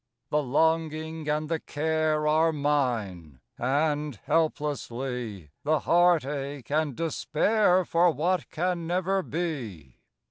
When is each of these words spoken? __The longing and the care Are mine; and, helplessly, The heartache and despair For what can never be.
__The 0.35 0.43
longing 0.51 1.29
and 1.29 1.47
the 1.47 1.59
care 1.59 2.27
Are 2.27 2.51
mine; 2.51 3.39
and, 3.59 4.15
helplessly, 4.23 5.51
The 5.63 5.81
heartache 5.81 6.71
and 6.71 6.95
despair 6.95 7.85
For 7.85 8.09
what 8.09 8.49
can 8.49 8.87
never 8.87 9.21
be. 9.21 9.97